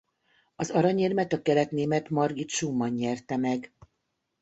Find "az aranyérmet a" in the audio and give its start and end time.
0.55-1.41